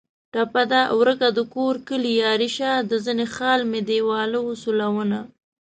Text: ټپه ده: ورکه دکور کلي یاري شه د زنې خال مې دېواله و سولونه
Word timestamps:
ټپه 0.33 0.63
ده: 0.71 0.81
ورکه 0.99 1.27
دکور 1.37 1.75
کلي 1.87 2.11
یاري 2.23 2.49
شه 2.57 2.69
د 2.89 2.91
زنې 3.05 3.25
خال 3.35 3.59
مې 3.71 3.79
دېواله 3.89 4.39
و 4.43 4.47
سولونه 4.63 5.17